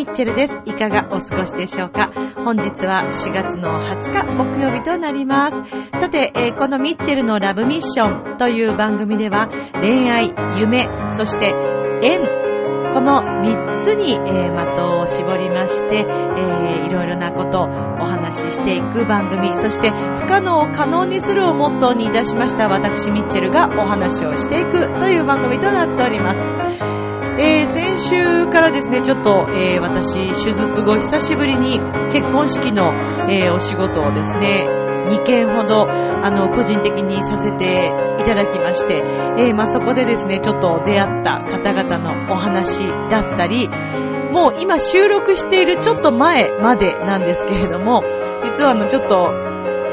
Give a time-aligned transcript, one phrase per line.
[0.00, 0.58] ミッチェルです。
[0.64, 2.10] いかがお過ごしでしょうか？
[2.44, 5.56] 本日は4月の20日木曜日となります。
[6.00, 9.48] さて、えーこのミッチェルのラブミッションという番組では、
[9.82, 11.54] 恋愛、夢、そして
[12.02, 12.20] 縁、
[12.94, 17.66] この3つに、えー的を絞りまして、えーいろいろなことをお
[18.06, 26.99] 話ししていく番組、そして不可能を可能にするをモットーにいたしました私ミッチェルがお話をしていくという番組となっております。
[27.42, 31.80] えー先週からですね、ちょっと、えー私、手術後久しぶりに
[32.12, 32.92] 結婚式の、
[33.32, 34.66] えーお仕事をですね、
[35.08, 39.02] 2件ほど、あの、個人的にさせていただきまして、
[39.38, 43.70] えまあ、そこでですね、ちょっと出会った方々のお話だったり、
[44.32, 48.02] もう今収録しているちょっと前までなんですけれども、
[48.44, 49.32] 実はあの、ちょっと、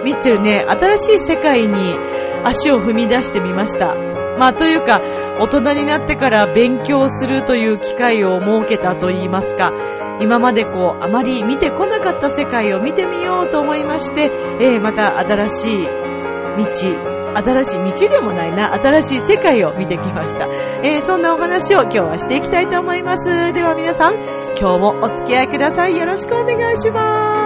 [0.04, 1.95] ミッチェルね、新しい世界に
[2.44, 4.06] 足を踏み出してみました。
[4.38, 5.02] まあ、というか、
[5.39, 9.71] 大人になってから勉強するという機会を設けたと言いますか、
[10.19, 20.47] 今までこう、あまり見てこなかった世界を見てみようと思いまして、えーまた新しい道、新しい道でもないな、新しい世界を見てきました。
[20.83, 23.53] えーそんなお話を今日はしていきたいと思います。
[23.53, 24.15] では皆さん、
[24.59, 25.95] 今日もお付き合いください。
[25.95, 27.36] よろしくお願いします。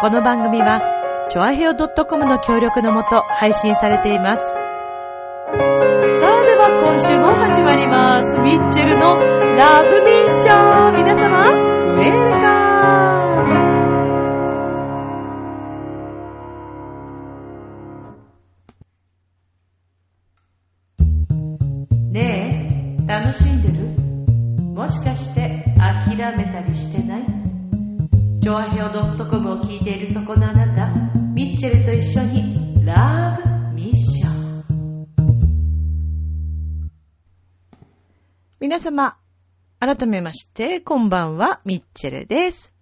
[0.00, 0.80] この番組は、
[1.28, 4.42] チョアヘオ .com の協力のもと配信されています。
[4.42, 5.52] さあ、
[6.42, 8.38] では今週も始まります。
[8.38, 9.12] ミッチェルの
[9.56, 9.99] ラブ
[38.80, 39.18] 様、
[39.78, 42.72] 改めまして、こんばんは、ミッチェルです。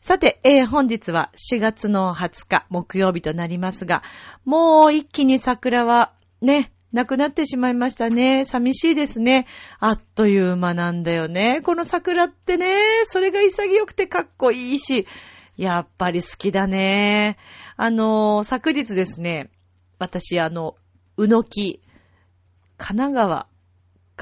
[0.00, 4.04] さて、えー本日は4月の20日木曜日となりますが、
[4.44, 8.44] もう一気に桜はね、なくなってしまいましたね。
[8.44, 9.46] 寂しいですね。
[9.80, 11.60] あっという間なんだよね。
[11.64, 15.08] この桜ってね、それが潔くてかっこいいし、
[15.56, 17.36] やっぱり好きだね。
[17.76, 19.50] あの、昨日ですね、
[19.98, 20.76] 私、あの、
[21.16, 21.82] うのき、
[22.78, 23.46] 神奈川、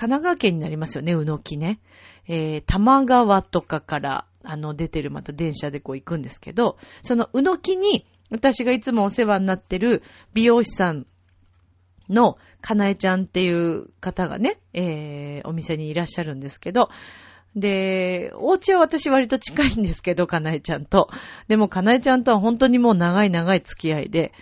[0.01, 1.79] 神奈川県になりますよね、うのきね。
[2.27, 10.03] えー、玉川とかから、あの、出てるまた電車でこう行くんですけど、そのうのきに、私がいつもお世話になってる
[10.33, 11.05] 美容師さん
[12.09, 16.89] の、かなえちゃんっていう方がね、えー、お店にいらっしゃるんですけど、
[17.55, 21.11] で、お家は私割と近いんですけど、かなえちゃんと。
[21.49, 24.33] でも、かなえちゃんとは本当にもう長い長い付き合いで、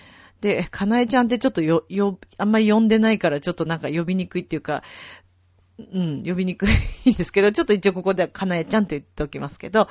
[0.40, 4.84] で、かなえちゃんってちょっとよ、よ、あんまり呼んでないからちょっとなんか呼びにくいっていうか、
[5.78, 6.66] うん、呼びにく
[7.04, 9.88] いんですけど、ちょっと一応ここではかなえちゃんと言っておきますけど。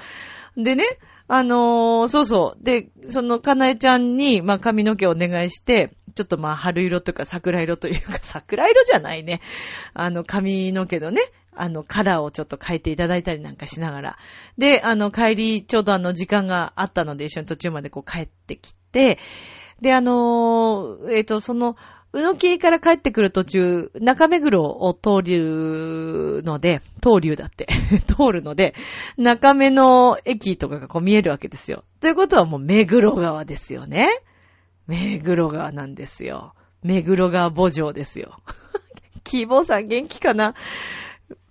[0.58, 0.84] でね、
[1.28, 2.64] あのーそうそう。
[2.64, 9.42] で、そのかなえちゃんに、まあ、髪の毛をお願いして、ちょっとま、春色とか桜色というか、 桜色じゃないね。
[9.94, 11.22] あの、髪の毛のね、
[11.56, 14.18] あの、カラーをちょっと変えていただいたりなんかしながら。
[14.58, 19.20] で、あの、帰り、ちょうどあの、時間があったので、一緒に途中までこう帰ってきて、
[19.82, 21.76] で、あのーえっ、と、その、
[22.14, 27.68] うのきから帰ってくる途中、中目黒を通るので、通るだって、
[28.08, 28.74] 通るので、
[29.18, 31.84] 中目の駅とかがこう見えるわけですよ。
[32.00, 34.08] ということはもう目黒川ですよね。
[34.88, 36.54] 目黒川なんですよ。
[36.82, 38.38] 目黒川墓場ですよ。
[39.24, 40.54] 希望さん元気かな？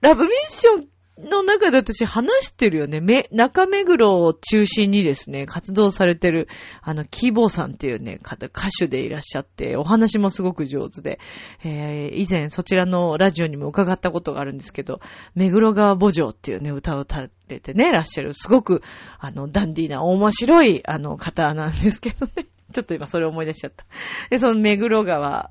[0.00, 3.00] ラブミッションの中で私話してるよね。
[3.00, 6.48] め、中目黒を中心にですね、活動されてる、
[6.83, 11.18] あの、キーボーさんっていうね、方歌手でいらっしゃって、お話もすごく上手で、
[11.65, 15.01] えー、以前そちらのラジオにも伺ったことがあるんですけど、
[15.34, 18.83] 目黒川墓場っていうね、歌を歌れてね、らっしゃる、すごく、
[19.19, 22.47] あの、ダンディーな面白い、あの、方なんですけどね。
[22.72, 23.86] ちょっと今それ思い出しちゃった。
[24.28, 25.51] で、その目黒川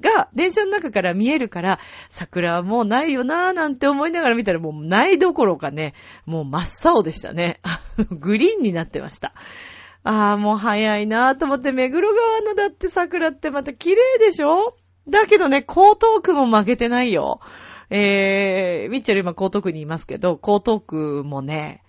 [0.00, 1.78] が電車の中から見えるから、
[2.10, 5.94] 桜はもうないよなーなんて思いながら見たらもうないどころかね、
[6.26, 7.60] もう真っ青でしたね。
[8.10, 9.32] グリーンになってました。
[10.04, 14.76] ああ、もう早いなーと思って、目黒川のだって桜ってまた綺麗でしょ？
[15.08, 17.40] だけどね、江東区も負けてないよ。
[17.90, 21.82] えー、ミッチェル今江東区にいますけど、江東区もね、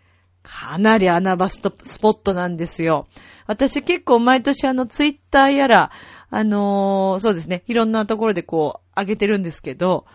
[0.44, 3.08] かなり穴場スポットなんですよ。
[3.48, 5.92] 私結構毎年あのツイッターやら、
[6.30, 10.06] あのー、そうですね、いろんなところでこう、上げてるんですけど、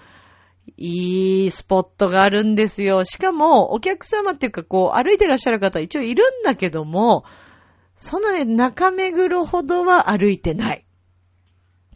[0.77, 3.05] いいスポットがあるんですよ。
[3.05, 7.25] しかも、お客様っていうか、こう、歩いてらっしゃる方一応いるんだけども、
[7.97, 10.85] そのね、中目黒ほどは歩いてない。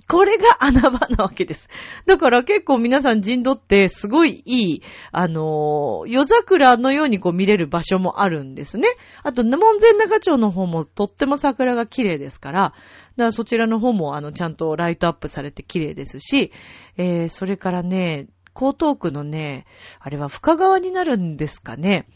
[0.08, 1.68] これが穴場なわけです。
[2.06, 8.88] だから結構皆さん陣取ってすごいいい、あのー、夜桜のようにこう見れる場所もあるんですね。
[9.24, 12.74] あと、門前中町の方もとっても桜が綺麗ですから、だか
[13.16, 16.52] らそちらの方もあの、ちゃんとライトアップされて綺麗ですし、
[16.96, 19.66] えー、それからね、江東区のね、
[19.98, 22.08] あれは深川になるんですかね。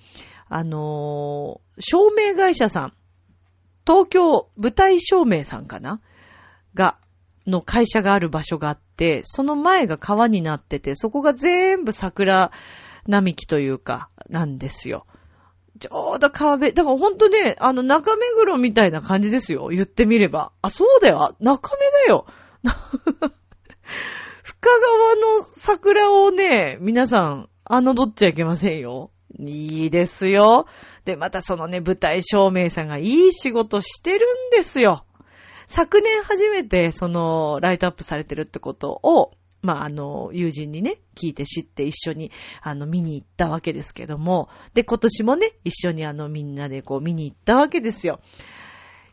[0.49, 2.93] あのー、照明会社さん、
[3.87, 6.01] 東京舞台照明さんかな？
[6.75, 6.99] が、
[7.47, 12.51] の会社がある場所があって、その前が川になってて、そこが全部桜
[13.07, 15.07] 並木というか、なんですよ。
[15.79, 19.69] ちょうど川辺、だからほんとね、あの中目黒みたいな感じですよ。
[19.69, 20.53] 言ってみれば。
[20.61, 21.35] あ、そうだよ。
[21.41, 22.27] 中目だよ。
[24.43, 29.11] 深川の桜をね、皆さん、侮っちゃいけませんよ。
[29.39, 30.67] いいですよ。
[31.05, 35.07] で、またそのね、舞台照明さんがいい仕事してるんですよ。
[35.71, 39.31] 昨年初めて、その、ライトアップされてるってことを、
[39.63, 48.19] まあ、あの、友人にね、聞いて知って一緒に、あの、見に行ったわけですけども、で、今年もね、一緒にあの、みんなでこう、見に行ったわけですよ。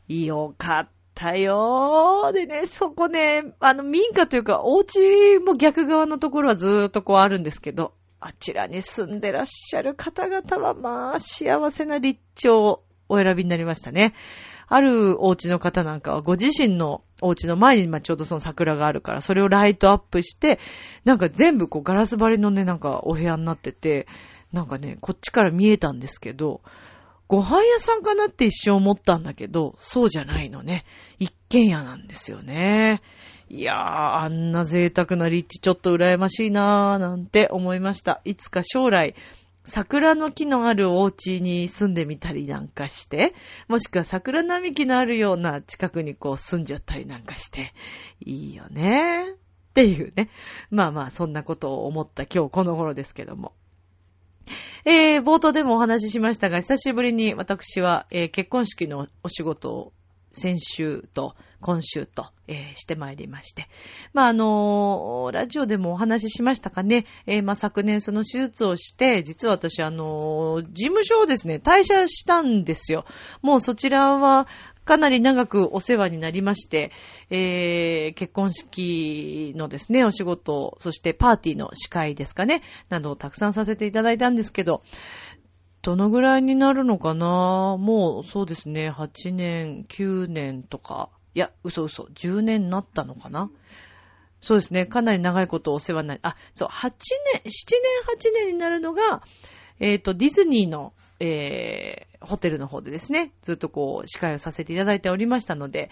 [0.07, 2.31] よかったよー。
[2.31, 14.13] でね、そこね、あの、民家というか、お家も逆側のところはずーっとこうあるんですけど、あちらに住んでらっしゃる方々は、まあ、幸せな立地をお選びになりましたね。
[14.67, 20.59] あるお家の方なんかはご自身のお家の前に、ま、ちょうどその桜があるから、それをライトアップして、
[21.05, 24.07] なんか全部こうガラス張りのね、なんかお部屋になってて、
[24.51, 26.61] なんかね、こっちから見えたんですけど、
[27.27, 30.85] ご飯屋さんかなって一瞬思ったんだけど、そうじゃないのね。
[31.19, 33.01] 一軒家なんですよね。
[33.49, 38.21] いやー、あんな贅沢な立地ちょっと羨ましいなーなんて思いました。
[38.25, 39.15] いつか将来、
[39.67, 43.35] 桜の木のあるお家に住んでみたりなんかして、
[43.67, 47.73] もしくは桜並木のあるような近くにこう住んじゃったりなんかして、
[48.21, 49.33] いいよね。
[49.33, 49.33] っ
[49.73, 50.29] ていうね。
[50.71, 53.51] まあまあ、そんなことを思った今日この頃ですけども。
[54.85, 59.93] えー、冒頭でもお話ししましたが、久しぶりに私は、えー、結婚式のお仕事を
[60.31, 63.67] 先週と今週と、えー、してまいりまして。
[64.13, 67.05] まあ、あのー、ラジオでもお話ししましたかね。
[67.25, 73.05] えー、まあ、昨年その手術をして、実は私、あの事務所をですね、退社したんですよ。
[73.41, 74.47] もうそちらは、
[74.85, 76.91] かなり長くお世話になりまして、
[77.29, 84.83] えー、結婚式のですね、お仕事、そしてパーティーの司会ですかね、などをたくさんさせていただいたんですけど、
[85.81, 87.77] どのぐらいになるのかな？
[87.77, 93.51] もうそうですね、8年、9年とか、いや、嘘嘘、10年になったのかな？
[94.41, 97.49] そうですね、かなり長いことお世話になり、あ、そう、8年、7
[98.23, 99.21] 年、8年になるのが、
[99.79, 105.91] えっ、ー、と、ディズニーの、えー、ホテルの方でですね、ずっとこう、司会をさせていただいておりましたので、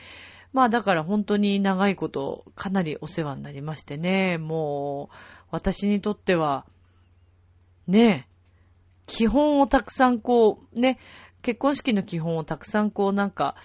[0.51, 5.15] まあだから本当に長いこと、かなりお世話になりましてね、もう、
[5.51, 6.65] 私にとっては、
[7.87, 8.27] ね、
[9.05, 10.97] 基本をたくさんこう、ね、
[11.43, 13.55] 結婚式の基本をたくさんこうなんか、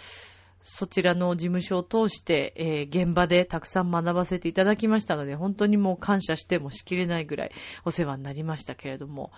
[0.62, 7.52] そちらの事務所を通して、えー、現場でたくさん学ばせていただきましたので、本当にもう感謝してもしきれないぐらい
[7.84, 9.32] お世話になりましたけれども。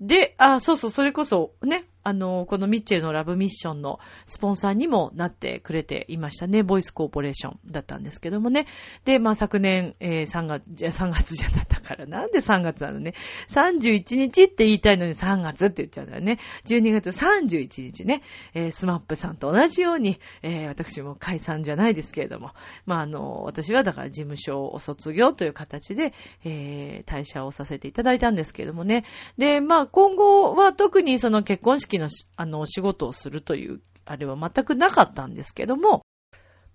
[0.00, 6.62] で、あ、そうそう、それこそね、あの、このミッチェルのラブミッションのスポンサーにもなってくれていましたね。
[6.62, 8.66] ボイスコーポレーションだったんですけどもね。
[9.04, 13.14] で、まあ昨年、えー、3月、じゃ3月じゃなかったから、なんで3月なのね。
[13.50, 16.38] 31日って言いたいのに3月って言っちゃうんだよね。
[16.64, 18.22] 12月31日ね、
[18.54, 22.50] えー、スマップさんと同じように、えー、私も解散じゃないですけれども、
[22.86, 26.12] まああの、私はだから事務所を卒業という形で、
[26.44, 29.04] えー、退社をさせていただいたんですけどもね。
[29.38, 36.04] で、まあ今後は特にその結婚式のあの、仕事をするという、あれは全くなかったんですけども、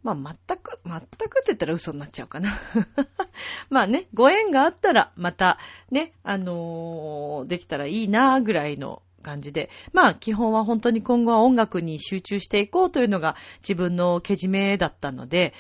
[0.04, 2.60] まあ、全く、全くって言ったら嘘になっちゃうかな。
[3.70, 5.58] まあね、ご縁があったら、また、
[5.92, 15.54] ね、あのー、できたらいいなぐらいの感じで、まあ、基本は本当に今後は音楽に集中していこうというのが自分のけじめだったので、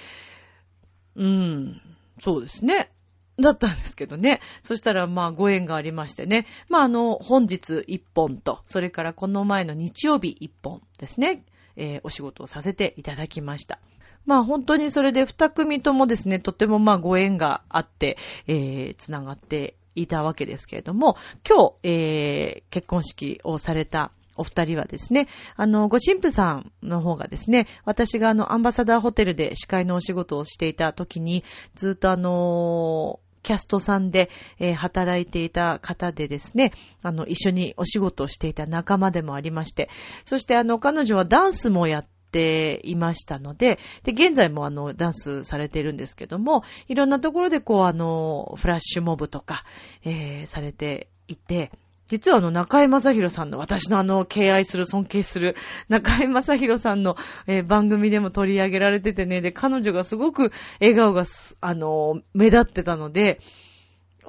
[1.16, 1.82] うん、
[2.22, 2.92] そうですね。
[3.40, 4.42] だったんですけどね。
[4.64, 6.48] そしたら、まあ、ご縁がありましてね。
[6.70, 11.44] まあ、あの、本日1本と、それからこの前の日曜日1本ですね。
[11.76, 13.80] えー、お仕事をさせていただきました。
[14.26, 18.18] まあ本当にそれで二組ともですね、とてもまあご縁があって、
[18.48, 21.16] えー、つながっていたわけですけれども、
[21.48, 31.44] 今日、えー、結婚式をされたお二人はですね、あの、ご神父さんの方がですね、私があの、アンバサダーホテルで司会のお仕事をしていた時に、
[31.76, 39.90] ずっとあのキャストさんで、えー、働いていた方でですね、あの、一緒にお仕事をしていた仲間でもありまして、
[40.26, 49.64] そしてあの、彼女はダンスもやっていましたので、で、現在もあの、ダンスされているんですけども、いろんなところでこう、あの、フラッシュモブとか、
[50.04, 51.72] えー、されていて、
[52.08, 55.56] 実はあの、中井正宏さんの、私のあの、敬愛する、尊敬する、
[55.90, 57.16] 中井正宏さんの、
[57.48, 61.26] えー、番組でも取り上げられててね、で、彼女がすごく笑顔が、
[61.62, 63.40] あの、目立ってたので、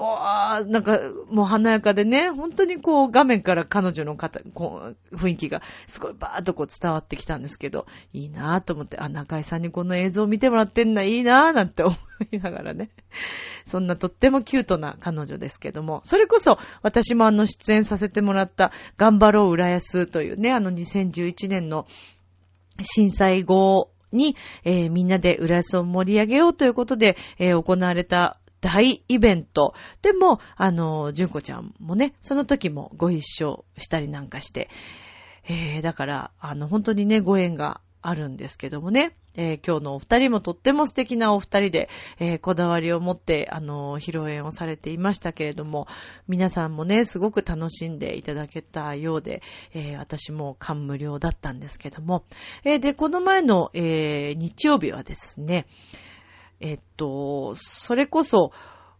[0.02, 1.00] わー、なんか、
[1.30, 11.96] もう華やかでね、本当にこう、画面から彼女の方、こう、雰囲気が、すごいバーっとこう伝わってきたんですけど、いいなーと思って、あ、中井さんにこの映像を見てもらってんだ、いいなーなんて思
[12.30, 12.90] いながらね。
[13.66, 21.86] そんなとってもキュートな彼女ですけども、それこそ、私もあの、出演させてもらった、頑張ろう浦安というね、あの、2011年の
[22.80, 29.74] 震災後に、えー、みんなで浦安を盛り上げようということで、えー、行われた大イベント。
[30.02, 34.68] でも、あの、純子ちゃんもね、その時もご一緒したりなんかして、
[35.48, 41.88] えー、だから、あの、本当にね、ご縁があるんですけどもね、えー、今日のお二人もとっても素敵なお二人で、
[42.18, 45.86] えー、こだわりを持って、あの、披露宴をされていましたけれども、
[46.26, 49.42] 皆さんもね、すごく楽しんでいただけたようで、
[49.74, 52.24] えー、私も感無量だったんですけども、
[52.64, 55.66] えで、この前の、え日曜日はですね、
[56.60, 58.52] えっと、それこそ、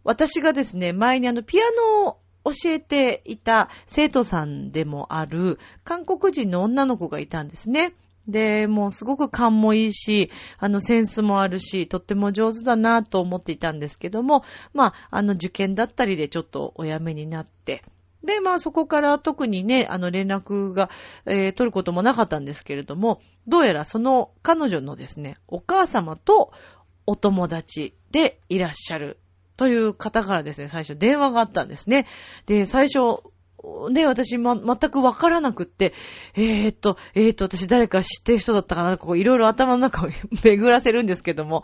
[0.03, 7.93] 私がですね、前にあの、ピアノを教えていた生徒さんでもある韓国人の女の子がいたんですね。
[8.27, 17.83] で、もうすごく勘もいいし、あの、センスもあるし、とっても上手だなと思っていたんですけども、まあ、あの、受験だったりでちょっとお辞めになって、
[18.23, 20.89] で、まあそこから特にね、あの連絡が、
[21.25, 26.51] えー、取ることもなかったんですけれども、どうやらその彼女のですね、お母様と
[27.09, 29.17] お友達でいらっしゃる
[29.57, 32.05] という方からですね、最初電話があったんですね。
[32.45, 33.23] で、最初、
[33.91, 35.93] ね、私、ま、全くわからなくって、
[36.35, 40.09] えー、っと、えー、っと、私誰か知ってる人だったかな、こう、いろいろ頭の中を
[40.45, 41.63] 巡らせるんですけども、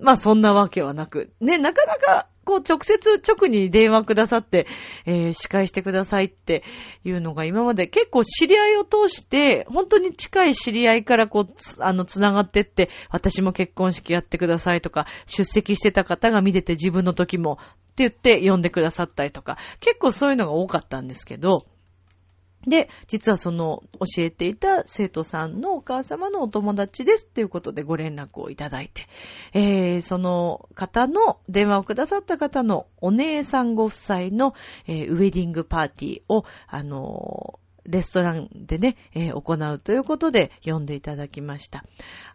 [0.00, 4.66] まあ、そんなわけはなく、ね、なかなか、こう、直接、直に電話くださって、
[5.06, 6.62] えー、司会してくださいって
[7.04, 21.66] いうのが今まで結構知り合いを通して、本当に近い知り合いからこう、あの、つながってって、私も結婚式やってくださいとか、出席してた方が見てて自分の時もって言って呼んでくださったりとか、結構そういうのが多かったんですけど、
[22.66, 29.08] で、実はその教えていた生徒さんのお母様のお友達ですっていうことでご連絡をいただいて、
[29.52, 34.54] えー、その方の、電話をくださった方のお姉さんご夫妻の、
[34.86, 41.84] えー、ウェディングパーティーを、あのレストランでね、えー、行うということで呼んでいただきました。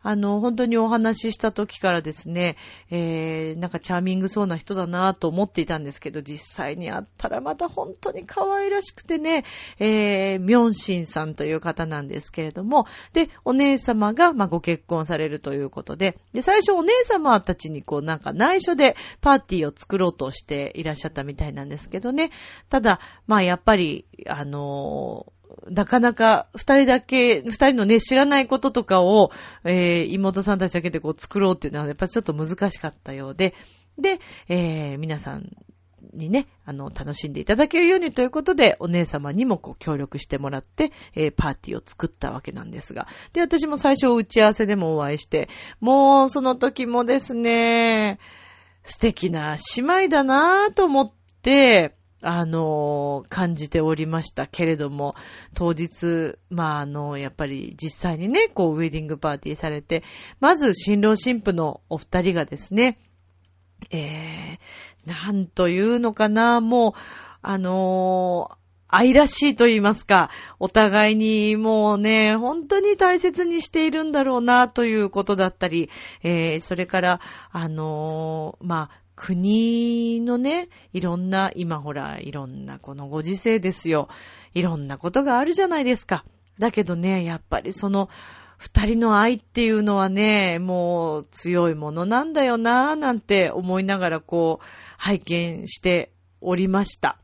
[0.02, 2.58] あの、本当にお話しした時からですね、
[2.90, 9.46] えー、なんかチャーミングそうな人だなと思っていたんですけど、実際に会ったらまた本当に可愛らしくてね、
[9.80, 22.32] えー、ミョンシンさんという方なんですけれども、で、お姉様が、まあ、ご結婚されるということで、で、最初お姉様たちにこうなんか内緒でパーティーを作ろうとしていらっしゃったみたいなんですけどね、
[22.70, 25.37] ただ、まあやっぱり、あのー
[25.70, 29.32] なかなか二人だけ、二人のね、知らないこととかを、
[29.64, 33.54] えー、妹さんたちだけでこう作ろうっていうのはやっぱりちょっと難しかったようで、
[33.98, 35.50] で、えー、皆さん
[36.14, 43.08] にね、あの、楽しんでいただけるようにということで、お姉様にもこう協力してもらって、えー、パーティーを作ったわけなんですが。
[43.34, 45.50] で、私も最初打ち合わせでもお会いして、
[45.80, 48.20] もうその時もですね、
[48.84, 51.12] 素敵な姉妹だなぁと思っ
[51.42, 55.16] て、あの、感じておりましたけれども、
[55.54, 60.04] 当日、まあ、あの、やっぱり実際にね、こう、ウェディングパーティーされて、
[60.40, 63.00] まず、新郎新婦のお二人がですね、
[63.92, 67.00] えー、なんというのかな、もう、
[67.44, 68.58] あの
[68.90, 75.90] 愛らしいと言いますか、お互いにもうね、本当に大切にしているんだろうな、ということだったり、
[76.24, 77.20] えー、それから、
[77.52, 84.10] あのー、まあ、国のね、いろんな、今ほら、いろんなこのご時世ですよ。
[84.54, 86.24] いろんなことがあるじゃないですか。
[86.60, 88.10] だけどね、やっぱりその、
[88.58, 94.66] 二人の愛っていうのはね、もう強いものなんだよなぁなんて思いながらこう、
[94.98, 97.20] 拝見しておりました。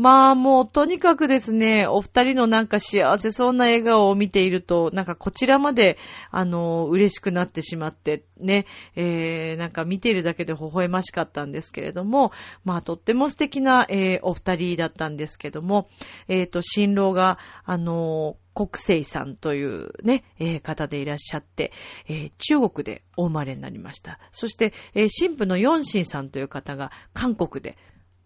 [0.00, 5.98] まあもうとにかくですね、お二人のなんか幸せそうな笑顔を見ていると、なんかこちらまで、
[6.30, 8.64] あの、嬉しくなってしまって、ね、
[8.96, 12.32] えー、なんか見ているだけで微笑ましかったんですけれども、
[12.64, 15.90] まあとっても素敵な、えー、お二人だったんですけども、
[16.28, 21.72] えっ、ー、と、新郎が、あの、国生さんというね、えー、方でいらっしゃって、
[22.08, 24.18] えー、中国でお生まれになりました。
[24.32, 27.76] そして、えー、新婦のヨンシンさんという方が韓国で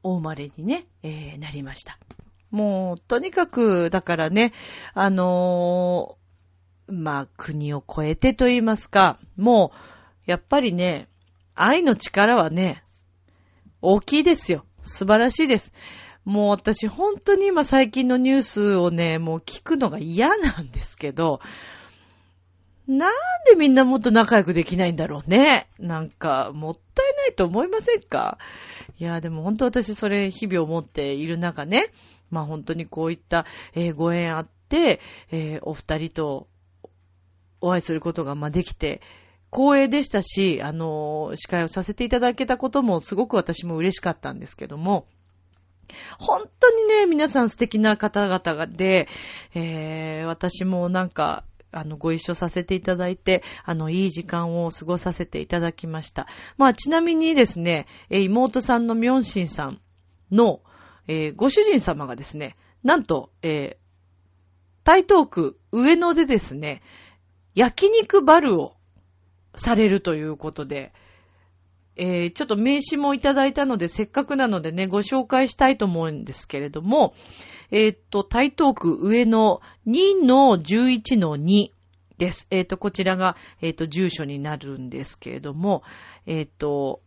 [0.04, 1.98] お生まれにね、えー、なりました。
[2.50, 4.52] もう、とにかく、だからね、
[4.92, 9.72] あのー、まあ、国を越えてと言いますか、も
[10.26, 11.08] う、やっぱりね、
[11.56, 12.84] 愛の力はね、
[13.82, 14.64] 大きいですよ。
[14.82, 15.72] 素晴らしいです。
[16.24, 21.40] もう私本当に今最近のニュースをね、もう聞くのが嫌なんですけど、
[22.86, 23.12] なん
[23.48, 25.68] でみんなもっと仲良くできないんだろうね。
[25.78, 28.38] なんか、もったいないと思いませんか？
[28.98, 31.90] いや、でも本当私それ日々思っている中ね、
[32.30, 36.48] まあ本当にこういった、えー、ご縁あって、えー、お二人と
[37.60, 39.00] お会いすることが、まあ、できて、
[39.50, 45.06] 光栄でしたし、あのー、司会をさせていただけたこともすごく私も嬉しかったんですけども、
[46.18, 49.08] 本当にね、皆さん素敵な方々で、
[49.54, 56.26] えー、私もなんか、あの、ご一緒させていただいて、あの、いい時間を過ごさせていただきました。
[56.56, 59.80] まあ、ちなみにですね、え妹さんのミョンシンさん
[60.30, 60.60] の、
[61.08, 63.84] えー、ご主人様がですね、なんと、えー、
[64.84, 66.82] 台東区上野でですね、
[67.54, 68.74] 焼肉バルを
[69.56, 70.92] されるということで、
[71.96, 77.14] えー、ちょっと名刺もいただいたので、せっかくなのでね、ご紹介したいと思うんですけれども、
[77.76, 81.70] えっ、と、台東区上の2の11の2
[82.18, 82.46] です。
[82.50, 85.82] えっ、と、こちらが、えっ、と、住所になるんですけれども、
[86.24, 87.02] えっ、と、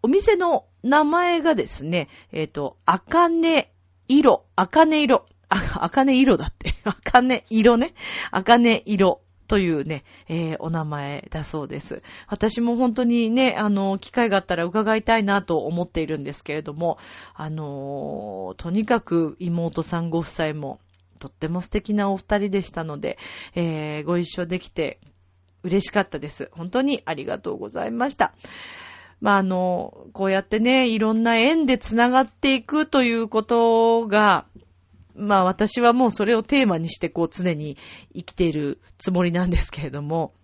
[0.00, 3.72] お店の名前がですね、えっ、と、あかね
[4.06, 6.76] 色、あかね色、あ、あかね色だって。
[6.84, 7.94] あかね色ね。
[8.30, 12.02] あかね色というね、えー、お名前だそうです。
[12.28, 16.98] 私も本当にね、あの、機会があったら伺いたいなと思っているんですけれども、
[17.34, 20.78] あのとにかく妹さんご夫妻も
[21.18, 23.18] とっても素敵なお二人でしたので、
[23.56, 25.00] えー、ご一緒できて
[25.64, 26.48] 嬉しかったです。
[26.52, 28.32] 本当にありがとうございました。
[29.20, 34.46] まあ、あの、こうやってね、いろんな縁で繋がっていくということが、
[35.14, 37.76] まあ私はもうそれをテーマにしてこう常に
[38.14, 40.34] 生きているつもりなんですけれども、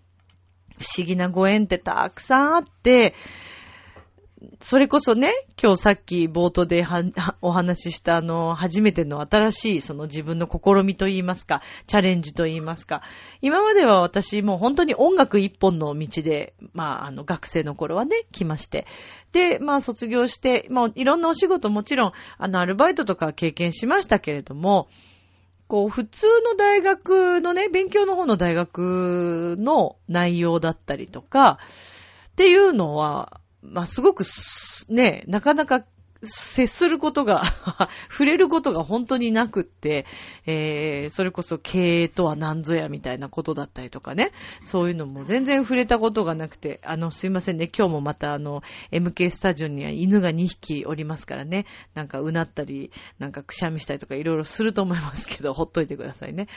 [0.78, 3.14] 不思議なご縁ってたくさんあって、
[4.60, 6.84] それこそね、今日さっき冒頭で
[7.40, 13.02] お話ししたあの、初めての新しいその自分の試みといいますか、チャレンジといいますか、
[13.40, 18.86] 今までは私もう本当に音楽一本の道で、まああの学生の頃はね、来まして、
[19.32, 24.88] で、まあ卒業して、まあいろんなお仕事もちろん、あのアルバイトとか経験しましたけれども、
[25.66, 31.58] こう、普通の大学のね、勉強の方の大学の内容だったりとか、
[32.32, 34.24] っていうのは、まあ、すごく、
[34.88, 35.84] ね、なかなか
[36.22, 37.42] 接することが
[38.10, 40.06] 触れることが本当になくって、
[40.46, 44.32] えー、それこそ経営とは何ぞやみたいなことだったりとかね、
[44.64, 56.48] そういうのも全然触れたことがなくて、あの、すいませんね、今日もまたあの、MK スタジオには犬が2匹おりますからね、なんかうなったり、なんかくしゃみしたりとかいろいろすると思いますけど、ほっといてくださいね。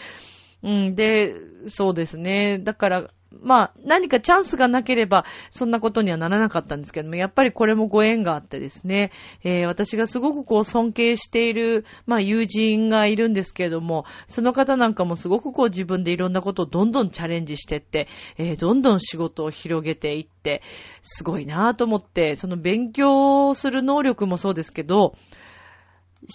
[0.61, 1.35] うん、で、
[1.67, 2.59] そうですね。
[2.59, 9.11] だから、まあ、何かチャンスがなければ、そんなことにはならなかったんですけども、やっぱりこれもご縁があってですね、
[9.43, 20.63] えー、私がすごくこう尊敬している、まあ友人がいるんですけれども、その方なんかもすごくこう自分でいろんなことをどんどんチャレンジしてって、えー、どんどん仕事を広げていって、
[21.03, 25.13] すごいなぁと思って、その勉強する能力もそうですけど、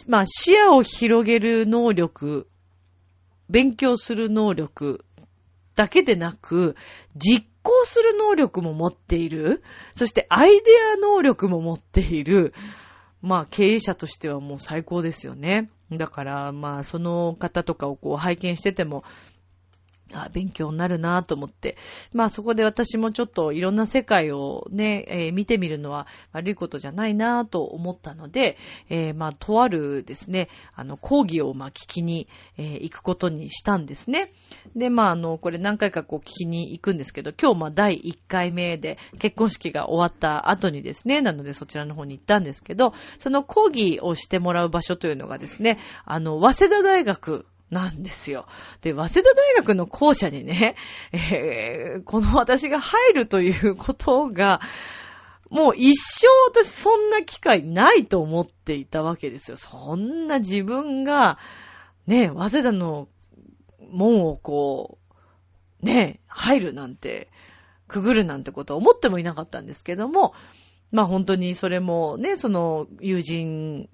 [0.07, 2.47] まあ視野を広げる能力、
[3.51, 5.05] 勉強する能力、
[5.75, 6.77] だけでなく、
[7.17, 9.63] 実行する能力も持っている。
[9.95, 10.63] そしてアイデ
[10.95, 12.55] ア能力も持っている。
[13.23, 15.71] まあ経営者としてはもう最高ですよね。
[15.91, 19.03] だからまあその方とかをこう拝見してても、
[20.15, 21.77] あ勉強になるなと思って。
[22.13, 28.57] まあそこで私もちょっといろんな世界をね、えー、見てみるのは悪いことじゃないなと思ったので、
[28.89, 34.33] えー、まあとあるですね、あの講義をまあ聞きに、えー、行くことにしたんですね。
[34.77, 48.47] で、まああの、これ何回かこう聞きに行くんですけど、今日まあ第1回目で結婚式が終わった後にですね、なのでそちらの方に行ったんですけど、その講義をしてもらう場所というのがですね、あの、早稲田大学なんですよ。
[48.83, 50.77] で、早稲田大学の校舎にね、
[51.13, 54.61] えー、この私が入るということが、
[55.51, 59.57] もう一生私そんな機会ないと思っていたわけですよ。
[59.57, 61.39] そんな自分が、
[62.07, 63.09] ね、早稲田の
[63.91, 64.99] 門をこ
[65.83, 67.31] う、ね、入るなんて、
[67.87, 70.33] くぐるなんてことは思ってもいなかったんですけども、
[70.91, 73.89] まあ本当にそれもね、その友人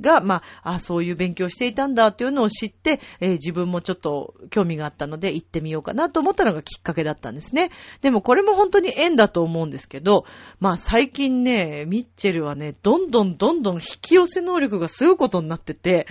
[0.00, 7.70] が、まあ、あ、そういう勉強していたんだっていうのを知って、えー、自分もちょっと興味があったので行ってみようかなと思ったのがきっかけだったんですね。
[8.00, 10.24] でもこれも本当に縁だと思うんですけど、
[10.58, 16.06] まあ最近ね、ミッチェルはね、どんどんどんどん引き寄せ能力がすごいことになってて、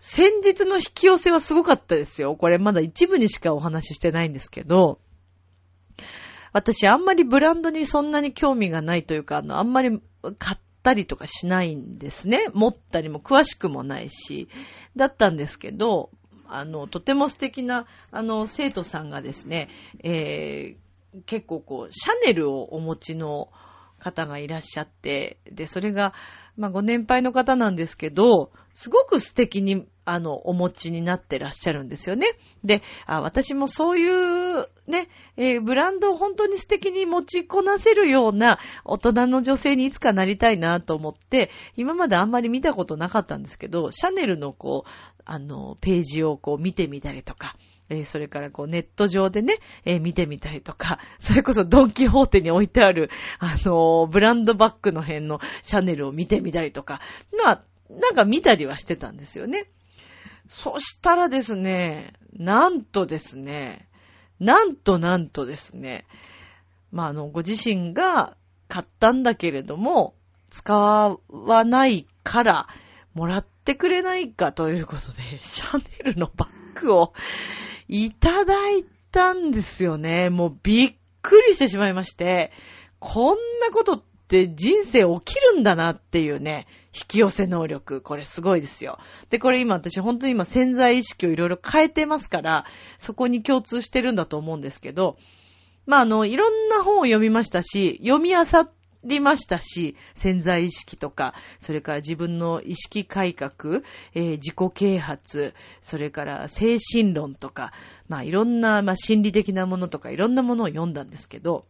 [0.00, 2.34] 先日の引き寄せはすごかったですよ。
[2.34, 4.98] これまだ一部にしかお話ししてないんですけど、
[6.52, 10.00] 私あんまりブランドにそんなに興味がないというか、あの、あんまり
[10.38, 12.48] 買っったりとかしないんですね。
[12.54, 14.48] 持ったりも詳しくもないし、
[14.96, 16.10] だったんですけど、
[16.48, 19.68] あの、とても素敵な、あの、生徒さんがですね、
[20.02, 23.50] えー、結構こう、シャネルをお持ちの
[23.98, 26.14] 方がいらっしゃって、で、それが、
[26.56, 32.36] まあ、ご年配の方なんですけど、すごく素敵に、あの、お持ちになってらっしゃるんですよね。
[32.64, 44.90] で、あ私もそういうね、えー、ブランドを本当に素敵に持ちこなせるような大人の女性にいつかなりたいなと思って、今まであんまり見たことなかったんですけど、シャネルのこう、
[45.24, 47.56] あの、ページをこう見てみたりとか、
[47.88, 57.00] え、それからこうネット上でね、えー、見てみたりとか、それこそドンキホーテに置いてある、あのー、ブランドバッグの辺のシャネルを見てみたりとか、
[57.44, 59.66] まあ、なんか見たりはしてたんですよね。
[60.50, 63.88] そしたらですね、なんとですね、
[64.40, 66.06] なんとなんとですね、
[66.90, 68.36] まあ、あの、ご自身が
[68.66, 70.16] 買ったんだけれども、
[70.50, 72.66] 使わないから、
[73.14, 77.12] もらってくれないかということで、シャネルのバッグを
[77.86, 80.30] いただいたんですよね。
[80.30, 82.50] もうびっくりしてしまいまして、
[82.98, 88.00] こんなことって人生起きるんだなっていうね、引き寄せ能力。
[88.00, 88.98] これすごいですよ。
[89.30, 92.64] で、これ今私本当に今潜在意識をいろいろ変えてますから、
[92.98, 95.16] そこに共通してるんだと思うんですけど、
[95.86, 98.44] まあ、あの、いろんな本を読みましたし、読み漁っ
[99.04, 103.82] りましたし、潜在意識とか、それから自分の意識改革、
[104.14, 107.72] えー、自己啓発、それから精神論とか、
[108.08, 111.66] まあいろんな、まあ心理的なものとかいろんなものを読んだんですけど、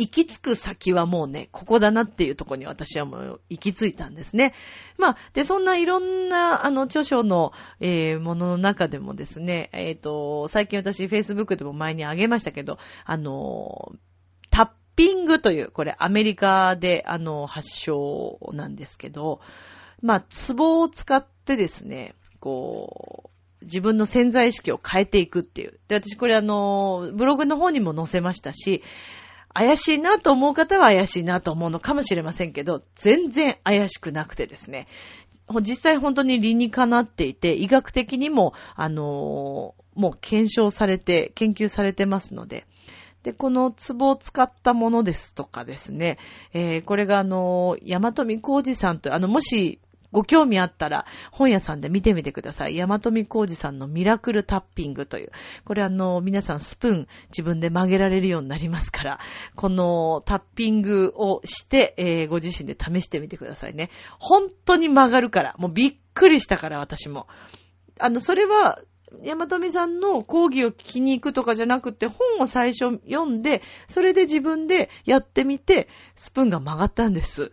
[0.00, 4.54] 行き着く先はもうね、ここだなっていうとこに私はもう行き着いたんですね。
[4.96, 13.92] まあ、で、そんないろんな、あの、著書の、えー、ものの中でもですね、えっ、ー、と、最近私、Facebook でも前にあげましたけど、あの、
[14.48, 19.42] タッピングという、これアメリカであの発祥なんですけど、
[20.00, 25.78] まあ、ツボを使ってですね、こう、自分の潜在意識を変えていくっていう。
[25.88, 28.82] で、私これあの、ブログの方にも載せましたし、
[29.52, 34.86] 怪しいなと思う方は怪しいなと思うのかもしれませんけど、全然怪しくなくてですね、
[35.62, 42.66] 実際本当に理にかなっていて、医学的にも、あのもう検証されて、研究されてますので、
[43.22, 46.18] で、この壺を使ったものですとかですね、
[46.54, 49.80] えー、これがあの、山富浩二さんと、あの、もし、
[50.12, 52.76] ご興味あったら、本屋さんで見てみてください。
[52.76, 55.30] 山富浩二さんのミラクルタッピングという。
[55.64, 59.20] これあの、皆さんスプーン自分で曲げられるようになりますから、
[59.54, 63.90] このタッピングをして、えー、ご自身で試してみてくださいね。
[64.18, 67.26] 本当に曲がるから、もうびっくりしたから私も。
[67.98, 68.80] あの、それは、
[69.22, 77.52] 山富さんの講義を聞きに行くとかじゃなくて、本を最初読んで、それで自分でやってみて、スプーンが曲がったんです。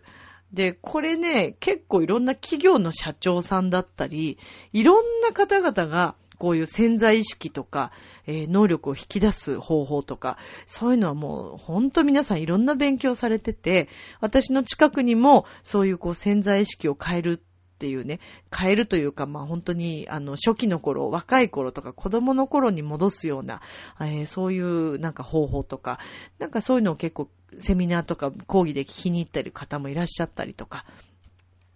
[0.52, 4.38] で、これね、結構いろんな企業の社長さんだったり、
[4.72, 7.90] いろんな方々が、こういう潜在意識とか、
[8.26, 13.88] えー、能力を引き出す方法とか、そういうのはもう本当皆さんいろんな勉強されてて、
[14.20, 18.20] 私の近くにもそういうこう潜在意識を変えるっていうね、
[18.56, 23.60] 変えるというか、まあ本当に、あの、初期の頃、若い頃とか子供の頃に戻すような、
[24.00, 25.98] えー、そういうなんか方法とか、
[26.38, 30.84] なんかそういうのを結構セミナーとか講義で聞きに行ったり方もいらっしゃったりとか、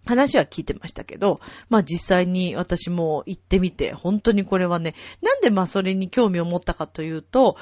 [0.05, 7.55] 話は聞いてましたけど、まあ実際に私も行ってみて、本当にこれはね、なんでまあそれに興味を持ったかというと、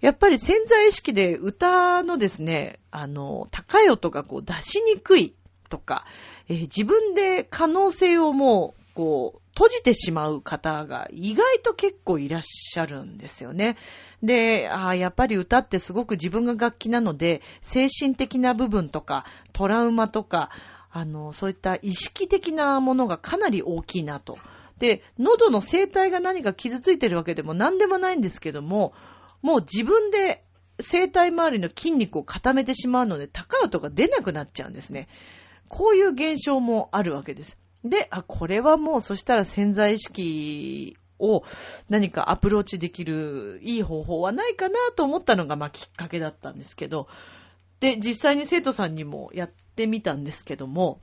[0.00, 5.34] やっぱり潜在意識で歌のですね、あの、高い音がこう出しにくい
[5.68, 6.04] とか、
[6.48, 13.76] えー、自分で可能性をもう、こう、閉じてしまう方が意外と結構いらっしゃるんですよね。
[14.22, 20.50] で、あやっぱり歌ってすごく自分が楽器なので、精神的な部分とか、トラウマとか、
[20.90, 24.38] あの、そういった意識的なものがかなり大きいなと。
[24.78, 28.92] で、喉の声帯が何か傷ついてるわけでも何でもないんですけども、
[29.40, 30.44] もう自分で
[30.80, 35.08] 生体周りの筋肉を固めてしまうので、高い音が出なくなっちゃうんですね。
[35.68, 37.58] こういう現象もあるわけです。
[37.84, 41.44] で、あ、これはもうそしたら潜在意識を
[41.88, 47.08] 何かアプローチできるいい方法はないかなと思ったのが、まあきっかけだったんですけど、
[47.80, 51.00] で、実際に生徒さんにもやってみたんですけども、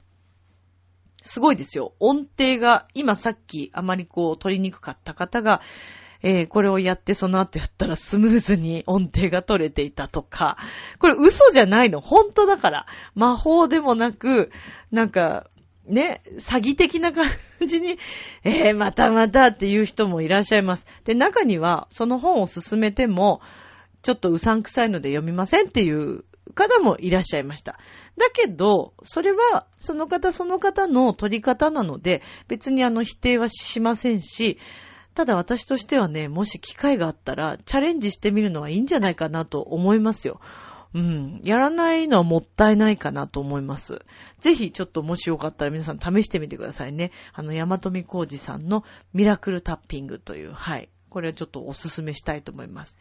[1.22, 1.94] すごいですよ。
[2.00, 5.62] 音程が、今さっきあまりこう取りにくかった方が、
[6.22, 10.58] えー、これをやってその後やったらスムーズに音程が取れていたとか、
[11.00, 12.02] これ嘘じゃないの。
[12.02, 12.86] 本当だから。
[13.16, 14.52] 魔法でもなく、
[14.92, 15.50] なんか、
[15.90, 17.30] ね、詐欺的な感
[17.66, 17.98] じに、
[18.44, 20.86] えー、またまたっていう人もいらっしゃいます。
[21.04, 23.42] で、中には、その本を進めても、
[24.02, 26.24] ちょっとうさんくさいので読みませんっていう
[26.54, 27.80] 方もいらっしゃいました。
[28.18, 34.58] だけど、それは、その方その方の取り方なので、別にあの否定はしませんし、
[35.16, 40.40] ただ私としてはね、もし機会があったら、チャレンジしてみるのはいいんじゃないかなと思いますよ。
[40.94, 41.42] うん。
[41.44, 44.02] やらないのはもったいないかなと思います。
[44.40, 47.12] ぜひ、ちょっともしよかったら皆さん試してみてくださいね。
[47.34, 50.90] あの、山富浩二さんのミラクルタッピングという、はい。
[51.10, 52.98] これはちょっとお勧めしたいと思います。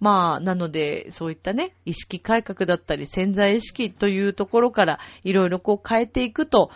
[0.00, 6.70] まあ、なので、そういったね、意識改革だったり潜在意識というところからいろいろこう変えていくと、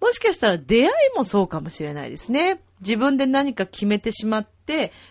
[0.00, 2.60] もしかしたら出会いもそうかもしれないですね。
[2.80, 4.55] 自分で何か決めてしまって、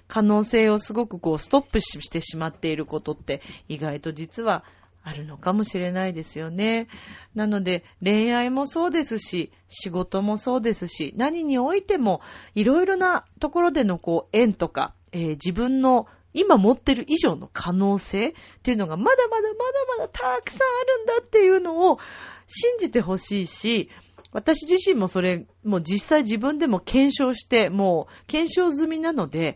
[0.07, 4.63] 可能性をすごくこうストップしてしまっていることって意外と実は
[5.03, 6.87] あるのかもしれないですよね。
[7.35, 12.21] なので恋愛もそうですし、仕事もそうですし、何においても
[12.55, 21.99] いろいろなところでのこう縁とか、えー、自分の今持ってる以上の可能性っていうのがまだまだまだまだたくさんあるんだっていうのを
[22.47, 23.91] 信じてほしいし、
[24.35, 29.55] 私自身もそれ、もう実際自分でも検証して、もう検証済みなので、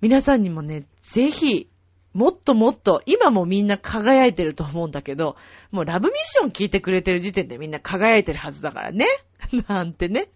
[0.00, 1.68] 皆さんにもね、ぜひ、
[2.12, 5.36] もっともっと、今もみんな輝いてると思うんだけど、
[5.70, 9.06] もうラブミッション聞いてくれてる時点でみんな輝いてるはずだからね。
[9.68, 10.28] なんてね。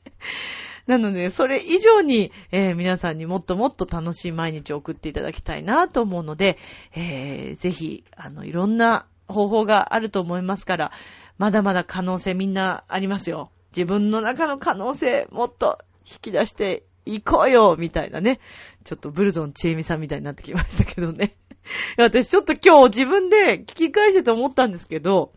[0.87, 6.59] なので、それ以上に、えー、皆さんにもっともっと楽しい毎日を送っていただきたいなと思うので、
[6.95, 10.93] えー、ぜひ、あの、いろんな方法があると思いますから、
[11.39, 13.51] まだまだ可能性みんなありますよ。
[13.77, 18.41] 自分の中の可能性もっと引き出していこうよみたいなね。
[18.85, 21.37] ちょっとブルゾンチエミさんみたいになってきましたけどね。
[21.99, 25.33] 私ちょっと今日自分で聞き返してて思ったんですけど、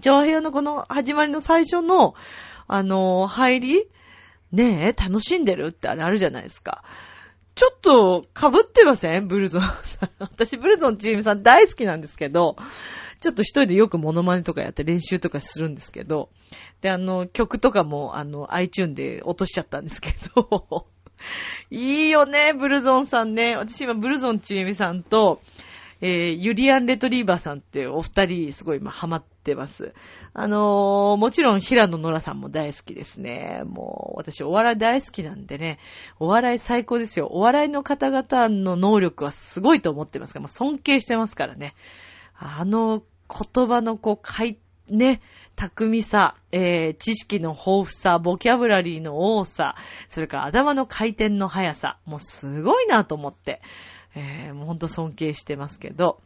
[0.00, 2.14] 長平のこの始まりの最初の、
[2.66, 3.88] あのー、入り
[4.52, 6.84] ねえ、楽しんでるってあれあるじゃないですか。
[7.54, 9.28] ちょっと被ってません？
[9.28, 10.10] ブルゾンさん。
[10.18, 12.56] 私ブルゾンチームさん大好きなんですけど、
[13.20, 16.30] ちょっと一人でよくモノマネとかやって練習とかするんですけど、
[16.80, 20.86] で、あの、曲とかも、あの、iTune で落としちゃったんですけど、
[21.70, 23.56] いいよね、ブルゾンさんね。
[23.56, 25.40] 私今、ブルゾンちえみさんと、
[26.00, 29.94] えー、ユリアン・レトリーバーさんってお二人すごい今ハマってます。
[30.34, 33.62] あのー、もちろん平野ノラさんも大好きですね。
[33.64, 35.78] もう私お笑い大好きなんでね、
[36.18, 37.28] お笑い最高ですよ。
[37.30, 41.74] お笑いの方々の能力はすごいと思ってますから、もう尊敬してますからね。
[42.36, 45.20] あの言葉のこう、かい、ね、
[45.56, 49.76] 巧みさ、えー、知識の豊富さ、ボキャブラリーの多さ、
[50.08, 53.62] それから頭の回転の速さ、もうすごいなと思って、
[54.14, 56.20] えー、もうほんと尊敬してますけど、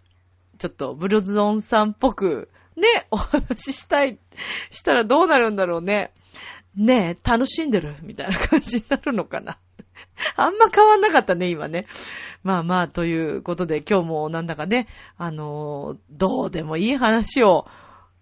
[0.58, 4.18] ちょっとブルズオンさんっぽく、ね、お話ししたい、
[4.70, 6.12] したらどうなるんだろうね。
[6.76, 9.58] ねえ、楽しんでるみたいな感じになるのかな。
[10.36, 11.86] あんま変わんなかったね、今ね。
[12.42, 17.66] まあまあ、ということで、今日もなんだかね、あのー、どうでもいい話を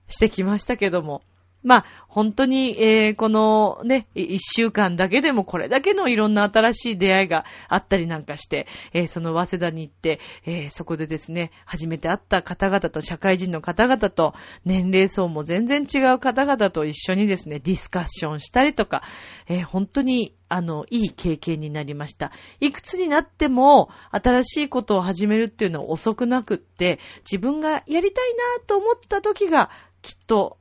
[0.09, 1.23] してきましたけども、
[1.67, 14.33] まあ、本当に、えー、このね、一週間だけでもこれだけのいろんな新しい出会いがあったりなんかして、えー、その早稲田に行って、えー、そこでですね、初めて会った方々と社会人の方々と、
[14.65, 19.03] 年齢層も全然違う方々と一緒にですね、ディスカッションしたりとか、
[19.49, 22.31] え本当にあの、いい経験になりました。
[22.61, 27.01] いくつになっても、新しいことを始めるっていうのは遅くなくって、
[27.31, 29.71] 自分がやりたいなと思った時が、
[30.03, 30.59] きっと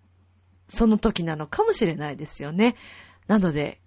[0.67, 2.75] その時なのかもしれないですよね。
[3.27, 3.81] なので、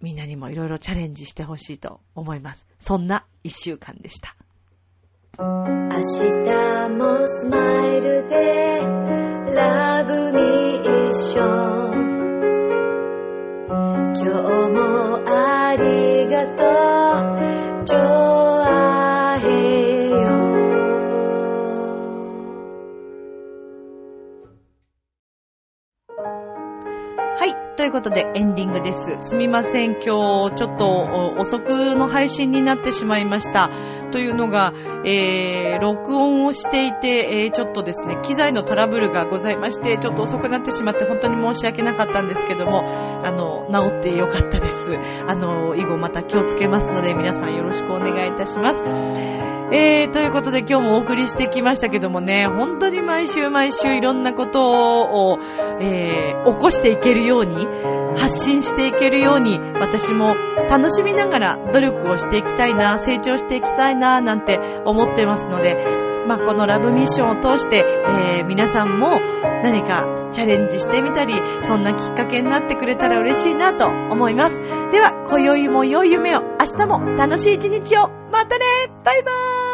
[0.00, 2.66] みんなにもいろいろチャレンジしてほしいと思います。
[2.78, 4.36] そんな一週間でした。
[5.38, 8.80] 明日もスマイルで
[9.54, 12.20] ラブミッション
[14.12, 14.28] 今日
[14.70, 16.64] もありがと
[17.84, 18.29] う
[27.80, 29.16] ということでエンディングです。
[29.20, 33.70] すみません、今日ちょっと遅くの配信になってしまいました。
[34.10, 34.72] というのが、
[35.04, 42.82] えー、録音をしていて、えー、ちょっとですね、機材のトラブルがございまして、ちょっと遅くなってしまって本当に申し訳なかったんですけども、
[43.24, 44.92] あの、治ってよかったです。
[45.26, 48.82] あの、以後また気をつけますので、皆さんよろしくお願いいたします。
[49.72, 55.38] えー、ということで今日もお送りしてきましたけどもね、本当に毎週毎週いろんなことを、
[55.80, 57.54] えー、起こしていけるように、
[58.20, 60.34] 発信していけるように、私も
[60.68, 65.74] 楽しみながら努力をしていきたいな、成長していきたいな、なんて思ってますので、
[66.28, 69.18] まあ、このラブミッションを通して、えー、皆さんも
[69.62, 74.56] 何かチャレンジしてみたり、そんなきっかけになってくれたら嬉しいなと思います。
[74.92, 78.64] では、今宵も良い夢を、明日も楽しい一日を、またね
[79.02, 79.69] バイバーイ。